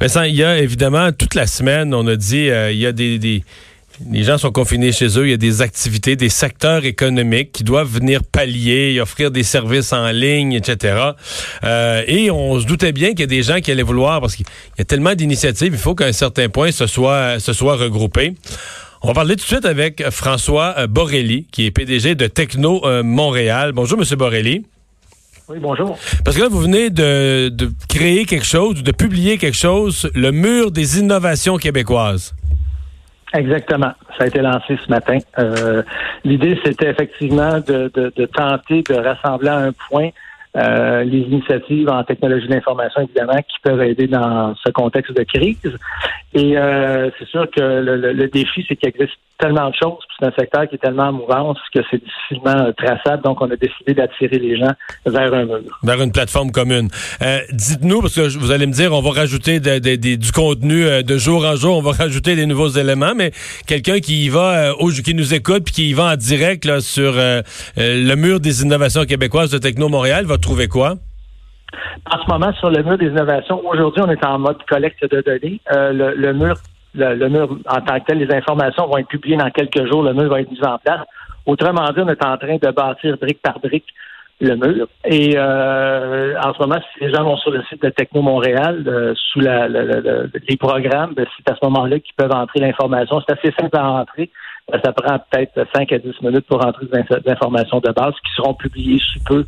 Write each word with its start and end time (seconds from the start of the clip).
Vincent, 0.00 0.22
il 0.22 0.34
y 0.34 0.42
a 0.42 0.58
évidemment 0.58 1.12
toute 1.12 1.34
la 1.34 1.46
semaine, 1.46 1.94
on 1.94 2.06
a 2.08 2.16
dit, 2.16 2.50
euh, 2.50 2.72
il 2.72 2.78
y 2.78 2.86
a 2.86 2.90
des, 2.90 3.44
les 4.10 4.22
gens 4.24 4.38
sont 4.38 4.50
confinés 4.50 4.90
chez 4.90 5.06
eux, 5.18 5.26
il 5.26 5.30
y 5.30 5.34
a 5.34 5.38
des 5.38 5.62
activités, 5.62 6.16
des 6.16 6.28
secteurs 6.28 6.84
économiques 6.84 7.52
qui 7.52 7.62
doivent 7.62 7.88
venir 7.88 8.22
pallier, 8.24 9.00
offrir 9.00 9.30
des 9.30 9.44
services 9.44 9.92
en 9.92 10.10
ligne, 10.10 10.52
etc. 10.52 11.10
Euh, 11.62 12.02
et 12.08 12.28
on 12.30 12.58
se 12.58 12.66
doutait 12.66 12.90
bien 12.90 13.10
qu'il 13.10 13.20
y 13.20 13.24
a 13.24 13.26
des 13.26 13.44
gens 13.44 13.60
qui 13.60 13.70
allaient 13.70 13.82
vouloir, 13.82 14.20
parce 14.20 14.34
qu'il 14.34 14.46
y 14.78 14.82
a 14.82 14.84
tellement 14.84 15.14
d'initiatives, 15.14 15.72
il 15.72 15.78
faut 15.78 15.94
qu'à 15.94 16.06
un 16.06 16.12
certain 16.12 16.48
point, 16.48 16.72
ce 16.72 16.88
soit, 16.88 17.38
ce 17.38 17.52
soit 17.52 17.76
regroupé. 17.76 18.34
On 19.02 19.08
va 19.08 19.14
parler 19.14 19.36
tout 19.36 19.42
de 19.42 19.48
suite 19.48 19.64
avec 19.64 20.02
François 20.10 20.74
euh, 20.76 20.86
Borelli, 20.88 21.46
qui 21.52 21.66
est 21.66 21.70
PDG 21.70 22.16
de 22.16 22.26
Techno 22.26 22.82
Montréal. 23.04 23.72
Bonjour, 23.72 23.96
Monsieur 23.96 24.16
Borelli. 24.16 24.64
Oui, 25.48 25.58
bonjour. 25.60 25.98
Parce 26.24 26.36
que 26.36 26.42
là, 26.42 26.48
vous 26.48 26.60
venez 26.60 26.88
de, 26.88 27.50
de 27.50 27.68
créer 27.88 28.24
quelque 28.24 28.46
chose, 28.46 28.82
de 28.82 28.92
publier 28.92 29.36
quelque 29.36 29.56
chose, 29.56 30.10
le 30.14 30.30
mur 30.30 30.70
des 30.70 30.98
innovations 30.98 31.58
québécoises. 31.58 32.34
Exactement. 33.34 33.92
Ça 34.16 34.24
a 34.24 34.26
été 34.28 34.40
lancé 34.40 34.78
ce 34.82 34.88
matin. 34.88 35.18
Euh, 35.38 35.82
L'idée, 36.24 36.58
c'était 36.64 36.88
effectivement 36.88 37.60
de, 37.60 37.90
de, 37.92 38.12
de, 38.16 38.26
tenter 38.26 38.82
de 38.88 38.94
rassembler 38.94 39.48
à 39.48 39.58
un 39.58 39.72
point 39.90 40.10
euh, 40.56 41.02
les 41.02 41.18
initiatives 41.18 41.90
en 41.90 42.04
technologie 42.04 42.46
d'information, 42.48 43.02
évidemment, 43.02 43.36
qui 43.36 43.56
peuvent 43.62 43.82
aider 43.82 44.06
dans 44.06 44.54
ce 44.64 44.70
contexte 44.70 45.12
de 45.12 45.24
crise. 45.24 45.58
Et 46.32 46.56
euh, 46.56 47.10
c'est 47.18 47.28
sûr 47.28 47.50
que 47.50 47.60
le, 47.60 47.96
le, 47.96 48.12
le 48.12 48.28
défi, 48.28 48.64
c'est 48.66 48.76
qu'il 48.76 48.88
existe 48.88 49.18
tellement 49.38 49.68
de 49.68 49.74
choses, 49.74 49.98
c'est 50.24 50.30
un 50.30 50.32
secteur 50.38 50.68
qui 50.68 50.76
est 50.76 50.78
tellement 50.78 51.08
en 51.08 51.12
mouvance 51.12 51.58
que 51.74 51.80
c'est 51.90 52.02
difficilement 52.02 52.72
traçable. 52.76 53.22
Donc, 53.22 53.40
on 53.40 53.50
a 53.50 53.56
décidé 53.56 53.94
d'attirer 53.94 54.38
les 54.38 54.56
gens 54.56 54.72
vers 55.06 55.34
un 55.34 55.44
mur. 55.44 55.78
Vers 55.82 56.00
une 56.00 56.12
plateforme 56.12 56.50
commune. 56.50 56.88
Euh, 57.22 57.38
Dites-nous, 57.52 58.00
parce 58.00 58.14
que 58.14 58.38
vous 58.38 58.50
allez 58.50 58.66
me 58.66 58.72
dire, 58.72 58.92
on 58.92 59.00
va 59.00 59.10
rajouter 59.10 59.60
de, 59.60 59.78
de, 59.78 59.96
de, 59.96 60.16
du 60.16 60.32
contenu 60.32 60.84
euh, 60.84 61.02
de 61.02 61.16
jour 61.16 61.44
en 61.44 61.56
jour, 61.56 61.78
on 61.78 61.82
va 61.82 61.92
rajouter 62.04 62.36
des 62.36 62.46
nouveaux 62.46 62.68
éléments, 62.68 63.14
mais 63.14 63.32
quelqu'un 63.66 64.00
qui 64.00 64.24
y 64.24 64.28
va, 64.28 64.70
euh, 64.70 64.90
qui 65.04 65.14
nous 65.14 65.34
écoute, 65.34 65.64
puis 65.64 65.74
qui 65.74 65.90
y 65.90 65.92
va 65.92 66.12
en 66.12 66.16
direct 66.16 66.64
là, 66.64 66.80
sur 66.80 67.14
euh, 67.16 67.42
le 67.76 68.14
mur 68.14 68.40
des 68.40 68.62
innovations 68.62 69.04
québécoises 69.04 69.50
de 69.50 69.58
Techno 69.58 69.88
Montréal, 69.88 70.24
va 70.24 70.38
trouver 70.38 70.68
quoi? 70.68 70.96
En 72.12 72.18
ce 72.22 72.30
moment, 72.30 72.52
sur 72.54 72.70
le 72.70 72.82
mur 72.82 72.98
des 72.98 73.06
innovations, 73.06 73.66
aujourd'hui, 73.66 74.02
on 74.06 74.10
est 74.10 74.24
en 74.24 74.38
mode 74.38 74.58
collecte 74.68 75.02
de 75.10 75.20
données. 75.22 75.60
Euh, 75.72 75.92
le, 75.92 76.14
le, 76.14 76.32
mur, 76.34 76.54
le, 76.94 77.14
le, 77.14 77.28
mur 77.28 77.58
en 77.68 77.80
tant 77.80 78.00
que 78.00 78.06
tel, 78.06 78.18
les 78.18 78.34
informations 78.34 78.86
vont 78.86 78.98
être 78.98 79.08
publiées 79.08 79.36
dans 79.36 79.50
quelques 79.50 79.86
jours. 79.86 80.02
Le 80.02 80.14
mur 80.14 80.28
va 80.28 80.40
être 80.40 80.50
mis 80.50 80.64
en 80.64 80.78
place. 80.78 81.06
Autrement 81.46 81.90
dit, 81.92 82.00
on 82.00 82.08
est 82.08 82.24
en 82.24 82.36
train 82.36 82.56
de 82.56 82.70
bâtir 82.70 83.16
brique 83.18 83.42
par 83.42 83.58
brique 83.58 83.86
le 84.40 84.56
mur. 84.56 84.88
Et 85.04 85.34
euh, 85.36 86.34
en 86.40 86.52
ce 86.54 86.58
moment, 86.58 86.80
si 86.92 87.04
les 87.04 87.12
gens 87.12 87.24
vont 87.24 87.36
sur 87.36 87.50
le 87.50 87.62
site 87.64 87.82
de 87.82 87.90
Techno 87.90 88.22
Montréal, 88.22 88.84
euh, 88.86 89.14
sous 89.16 89.40
la, 89.40 89.68
les 89.68 90.56
programmes, 90.56 91.14
ben, 91.14 91.26
c'est 91.36 91.52
à 91.52 91.56
ce 91.56 91.64
moment-là 91.66 91.98
qu'ils 92.00 92.14
peuvent 92.16 92.32
entrer 92.32 92.60
l'information. 92.60 93.20
C'est 93.26 93.38
assez 93.38 93.54
simple 93.58 93.76
à 93.76 93.88
entrer. 93.90 94.30
Ça 94.82 94.92
prend 94.92 95.18
peut-être 95.30 95.66
5 95.74 95.92
à 95.92 95.98
10 95.98 96.22
minutes 96.22 96.46
pour 96.46 96.64
entrer 96.64 96.86
des 96.86 97.30
informations 97.30 97.80
de 97.80 97.92
base 97.92 98.14
qui 98.24 98.34
seront 98.34 98.54
publiées 98.54 99.00
sous 99.12 99.22
peu 99.24 99.44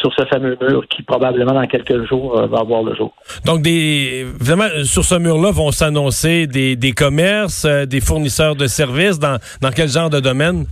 sur 0.00 0.12
ce 0.16 0.24
fameux 0.26 0.56
mur 0.60 0.84
qui 0.88 1.02
probablement 1.02 1.54
dans 1.54 1.66
quelques 1.66 2.06
jours 2.06 2.38
euh, 2.38 2.46
va 2.46 2.60
avoir 2.60 2.82
le 2.82 2.94
jour. 2.94 3.14
Donc 3.44 3.62
des 3.62 4.26
vraiment 4.38 4.68
sur 4.84 5.04
ce 5.04 5.14
mur-là 5.14 5.50
vont 5.50 5.70
s'annoncer 5.70 6.46
des, 6.46 6.76
des 6.76 6.92
commerces, 6.92 7.64
euh, 7.64 7.86
des 7.86 8.00
fournisseurs 8.00 8.56
de 8.56 8.66
services 8.66 9.18
dans, 9.18 9.38
dans 9.60 9.70
quel 9.70 9.88
genre 9.88 10.10
de 10.10 10.20
domaine? 10.20 10.66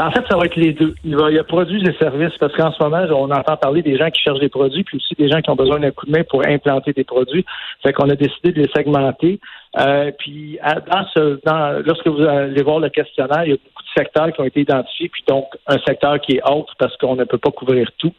Ben, 0.00 0.06
en 0.06 0.12
fait, 0.12 0.24
ça 0.30 0.38
va 0.38 0.46
être 0.46 0.56
les 0.56 0.72
deux. 0.72 0.94
Il, 1.04 1.10
y 1.10 1.38
a 1.38 1.44
produits 1.44 1.86
et 1.86 1.92
services 1.98 2.32
parce 2.40 2.56
qu'en 2.56 2.72
ce 2.72 2.82
moment, 2.82 3.04
on 3.10 3.30
entend 3.30 3.58
parler 3.58 3.82
des 3.82 3.98
gens 3.98 4.08
qui 4.08 4.22
cherchent 4.22 4.40
des 4.40 4.48
produits, 4.48 4.82
puis 4.82 4.96
aussi 4.96 5.14
des 5.14 5.28
gens 5.28 5.42
qui 5.42 5.50
ont 5.50 5.56
besoin 5.56 5.78
d'un 5.78 5.90
coup 5.90 6.06
de 6.06 6.10
main 6.12 6.24
pour 6.24 6.40
implanter 6.46 6.94
des 6.94 7.04
produits. 7.04 7.44
Fait 7.82 7.92
qu'on 7.92 8.08
a 8.08 8.14
décidé 8.14 8.52
de 8.52 8.62
les 8.62 8.70
segmenter. 8.74 9.40
Euh, 9.78 10.10
puis 10.18 10.58
dans 10.62 11.06
ce, 11.14 11.38
dans, 11.44 11.84
lorsque 11.84 12.08
vous 12.08 12.22
allez 12.22 12.62
voir 12.62 12.78
le 12.78 12.88
questionnaire, 12.88 13.44
il 13.44 13.50
y 13.50 13.52
a 13.52 13.56
beaucoup 13.56 13.82
de 13.82 14.00
secteurs 14.02 14.32
qui 14.32 14.40
ont 14.40 14.44
été 14.44 14.60
identifiés, 14.62 15.10
puis 15.10 15.22
donc 15.28 15.44
un 15.66 15.78
secteur 15.86 16.18
qui 16.20 16.36
est 16.36 16.50
autre 16.50 16.74
parce 16.78 16.96
qu'on 16.96 17.14
ne 17.14 17.24
peut 17.24 17.36
pas 17.36 17.50
couvrir 17.50 17.90
tout. 17.98 18.14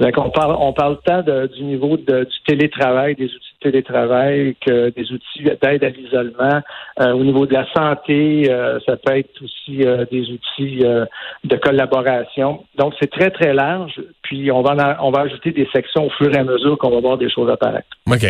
Donc 0.00 0.14
on 0.16 0.30
parle, 0.30 0.56
on 0.58 0.72
parle 0.72 0.98
tant 1.04 1.22
du 1.22 1.64
niveau 1.64 1.98
du 1.98 2.26
télétravail, 2.46 3.14
des 3.14 3.26
outils 3.26 3.55
télétravail 3.70 4.56
que 4.64 4.90
des 4.90 5.12
outils 5.12 5.44
d'aide 5.44 5.84
à 5.84 5.88
l'isolement. 5.88 6.62
Euh, 7.00 7.12
au 7.12 7.24
niveau 7.24 7.46
de 7.46 7.54
la 7.54 7.66
santé, 7.74 8.50
euh, 8.50 8.78
ça 8.86 8.96
peut 8.96 9.16
être 9.18 9.30
aussi 9.42 9.84
euh, 9.84 10.04
des 10.10 10.22
outils 10.30 10.80
euh, 10.84 11.04
de 11.44 11.56
collaboration. 11.56 12.64
Donc 12.78 12.94
c'est 13.00 13.10
très 13.10 13.30
très 13.30 13.52
large. 13.52 14.00
Puis 14.22 14.50
on 14.50 14.62
va 14.62 14.98
on 15.02 15.10
va 15.10 15.20
ajouter 15.20 15.52
des 15.52 15.68
sections 15.74 16.06
au 16.06 16.10
fur 16.10 16.32
et 16.34 16.38
à 16.38 16.44
mesure 16.44 16.78
qu'on 16.78 16.90
va 16.90 17.00
voir 17.00 17.18
des 17.18 17.30
choses 17.30 17.50
apparaître. 17.50 17.88
Ok. 18.10 18.26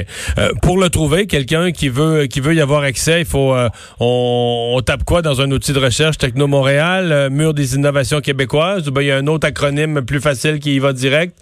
Pour 0.62 0.78
le 0.78 0.88
trouver, 0.90 1.26
quelqu'un 1.26 1.70
qui 1.70 1.88
veut 1.88 2.26
qui 2.26 2.40
veut 2.40 2.54
y 2.54 2.60
avoir 2.60 2.82
accès, 2.82 3.20
il 3.20 3.26
faut 3.26 3.54
on, 4.00 4.80
tape 4.84 5.04
quoi 5.04 5.22
dans 5.22 5.40
un 5.40 5.50
outil 5.50 5.72
de 5.72 5.78
recherche? 5.78 6.18
Techno 6.18 6.46
Montréal, 6.46 7.12
euh, 7.12 7.30
mur 7.30 7.54
des 7.54 7.74
innovations 7.74 8.20
québécoises? 8.20 8.90
Il 8.94 9.06
y 9.06 9.10
a 9.10 9.16
un 9.16 9.26
autre 9.26 9.46
acronyme 9.46 10.04
plus 10.04 10.20
facile 10.20 10.58
qui 10.58 10.76
y 10.76 10.78
va 10.78 10.92
direct? 10.92 11.36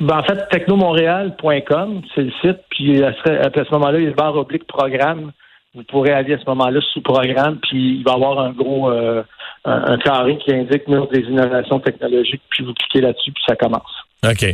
Ben, 0.00 0.18
en 0.18 0.22
fait, 0.24 0.48
technomontréal.com, 0.50 2.02
c'est 2.14 2.22
le 2.22 2.32
site, 2.42 2.58
puis 2.70 3.02
à 3.02 3.12
ce, 3.14 3.72
moment-là, 3.72 3.98
il 3.98 4.04
y 4.04 4.06
a 4.06 4.10
le 4.10 4.14
barre 4.14 4.36
oblique 4.36 4.66
programme. 4.66 5.32
Vous 5.74 5.84
pourrez 5.84 6.12
aller 6.12 6.34
à 6.34 6.38
ce 6.38 6.44
moment-là 6.46 6.80
sous 6.92 7.00
programme, 7.00 7.58
puis 7.62 7.98
il 7.98 8.04
va 8.04 8.12
y 8.12 8.14
avoir 8.14 8.40
un 8.40 8.52
gros 8.52 8.90
euh, 8.90 9.22
un, 9.64 9.98
carré 9.98 10.38
qui 10.38 10.54
indique 10.54 10.86
mur 10.88 11.08
des 11.08 11.20
innovations 11.20 11.80
technologiques, 11.80 12.42
puis 12.50 12.64
vous 12.64 12.72
cliquez 12.74 13.00
là-dessus, 13.00 13.32
puis 13.32 13.42
ça 13.46 13.56
commence. 13.56 13.90
OK. 14.24 14.44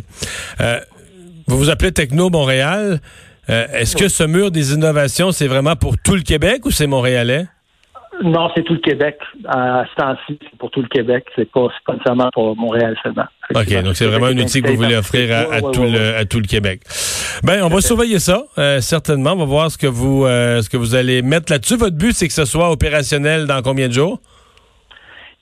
Euh, 0.60 0.80
vous 1.46 1.58
vous 1.58 1.70
appelez 1.70 1.92
Techno 1.92 2.30
Montréal. 2.30 3.00
Euh, 3.50 3.66
Est-ce 3.72 3.96
que 3.96 4.08
ce 4.08 4.22
mur 4.24 4.50
des 4.50 4.74
innovations, 4.74 5.32
c'est 5.32 5.48
vraiment 5.48 5.74
pour 5.76 5.96
tout 5.98 6.14
le 6.14 6.22
Québec 6.22 6.64
ou 6.66 6.70
c'est 6.70 6.86
montréalais? 6.86 7.46
Non, 8.22 8.48
c'est 8.54 8.62
tout 8.62 8.74
le 8.74 8.78
Québec. 8.78 9.18
À 9.48 9.84
ce 9.90 10.00
temps-ci, 10.00 10.38
c'est 10.40 10.58
pour 10.58 10.70
tout 10.70 10.80
le 10.80 10.88
Québec. 10.88 11.24
C'est 11.34 11.50
pas, 11.50 11.68
pas 11.84 11.94
nécessairement 11.94 12.30
pour 12.32 12.56
Montréal 12.56 12.96
seulement. 13.02 13.24
OK, 13.54 13.82
donc 13.82 13.96
c'est 13.96 14.06
vraiment 14.06 14.26
un 14.26 14.38
outil 14.38 14.62
que 14.62 14.68
vous 14.68 14.76
voulez 14.76 14.96
offrir 14.96 15.34
à, 15.50 15.60
tout, 15.60 15.82
le, 15.82 16.16
à 16.16 16.24
tout 16.24 16.38
le 16.38 16.46
Québec. 16.46 16.82
Ben, 17.42 17.62
on 17.62 17.68
va 17.68 17.80
surveiller 17.80 18.18
ça, 18.20 18.44
euh, 18.58 18.80
certainement. 18.80 19.32
On 19.32 19.38
va 19.38 19.44
voir 19.44 19.70
ce 19.70 19.78
que 19.78 19.86
vous 19.86 20.24
euh, 20.24 20.62
ce 20.62 20.70
que 20.70 20.76
vous 20.76 20.94
allez 20.94 21.22
mettre 21.22 21.50
là-dessus. 21.50 21.76
Votre 21.76 21.96
but, 21.96 22.12
c'est 22.12 22.28
que 22.28 22.34
ce 22.34 22.44
soit 22.44 22.70
opérationnel 22.70 23.46
dans 23.46 23.60
combien 23.62 23.88
de 23.88 23.92
jours? 23.92 24.20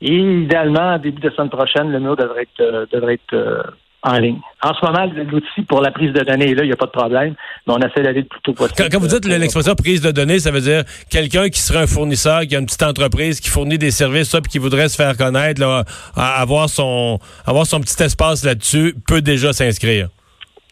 Et 0.01 0.17
idéalement, 0.17 0.99
début 0.99 1.21
de 1.21 1.31
semaine 1.31 1.51
prochaine, 1.51 1.91
le 1.91 2.01
mur 2.01 2.17
devrait 2.17 2.43
être, 2.43 2.61
euh, 2.61 2.87
devrait 2.91 3.15
être 3.15 3.75
en 4.03 4.19
ligne. 4.19 4.39
En 4.63 4.73
ce 4.75 4.85
moment, 4.85 5.07
l'outil 5.31 5.63
pour 5.69 5.83
la 5.83 5.91
prise 5.91 6.13
de 6.13 6.21
données 6.21 6.55
là, 6.55 6.65
il 6.65 6.69
n'y 6.69 6.73
a 6.73 6.77
pas 6.77 6.87
de 6.87 6.91
problème, 6.91 7.35
mais 7.67 7.75
on 7.75 7.79
essaie 7.79 8.03
d'aller 8.03 8.23
le 8.23 8.27
plus 8.27 8.41
tôt 8.43 8.53
possible. 8.53 8.77
Quand, 8.79 8.89
quand 8.91 8.99
vous 8.99 9.09
dites 9.09 9.27
l'expression 9.27 9.75
prise 9.75 10.01
de 10.01 10.11
données, 10.11 10.39
ça 10.39 10.51
veut 10.51 10.61
dire 10.61 10.85
quelqu'un 11.11 11.49
qui 11.49 11.61
serait 11.61 11.81
un 11.81 11.87
fournisseur, 11.87 12.43
qui 12.43 12.57
a 12.57 12.59
une 12.59 12.67
petite 12.67 12.83
entreprise, 12.83 13.41
qui 13.41 13.51
fournit 13.51 13.79
des 13.79 13.91
services, 13.91 14.31
ça, 14.31 14.41
puis 14.41 14.51
qui 14.51 14.59
voudrait 14.59 14.89
se 14.89 14.97
faire 14.97 15.17
connaître, 15.17 15.61
là, 15.61 15.85
avoir 16.17 16.69
son 16.69 17.19
avoir 17.47 17.67
son 17.67 17.81
petit 17.81 18.03
espace 18.03 18.45
là-dessus, 18.45 18.95
peut 19.07 19.21
déjà 19.21 19.53
s'inscrire. 19.53 20.09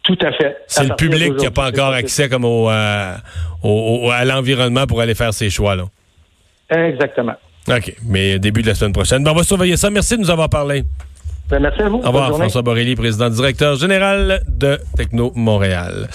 Tout 0.04 0.18
à 0.22 0.32
fait. 0.32 0.56
C'est 0.66 0.88
le 0.88 0.96
public 0.96 1.36
qui 1.36 1.44
n'a 1.44 1.50
pas 1.50 1.68
encore 1.68 1.92
accès 1.92 2.30
comme 2.30 2.46
au, 2.46 2.70
euh, 2.70 3.14
au, 3.62 4.10
à 4.10 4.24
l'environnement 4.24 4.86
pour 4.86 5.02
aller 5.02 5.14
faire 5.14 5.34
ses 5.34 5.50
choix. 5.50 5.76
Là. 5.76 5.84
Exactement. 6.70 7.34
OK. 7.68 7.94
Mais 8.04 8.38
début 8.38 8.62
de 8.62 8.68
la 8.68 8.74
semaine 8.74 8.94
prochaine. 8.94 9.22
Ben, 9.22 9.32
on 9.32 9.34
va 9.34 9.42
surveiller 9.42 9.76
ça. 9.76 9.90
Merci 9.90 10.16
de 10.16 10.22
nous 10.22 10.30
avoir 10.30 10.48
parlé. 10.48 10.84
Ben, 11.50 11.60
merci 11.60 11.80
à 11.80 11.88
vous. 11.88 11.96
Au 11.98 12.06
revoir, 12.08 12.34
François 12.36 12.62
Borrelli, 12.62 12.94
président 12.94 13.30
directeur 13.30 13.76
général 13.76 14.42
de 14.48 14.78
Techno 14.96 15.32
Montréal. 15.34 16.08